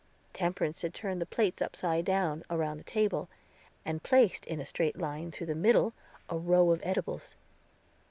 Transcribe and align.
Temperance 0.33 0.81
had 0.81 0.95
turned 0.95 1.21
the 1.21 1.27
plates 1.27 1.61
upside 1.61 2.05
down 2.05 2.43
around 2.49 2.79
the 2.79 2.83
table, 2.83 3.29
and 3.85 4.01
placed 4.01 4.47
in 4.47 4.59
a 4.59 4.65
straight 4.65 4.97
line 4.97 5.29
through 5.29 5.45
the 5.45 5.53
middle 5.53 5.93
a 6.27 6.39
row 6.39 6.71
of 6.71 6.81
edibles. 6.83 7.35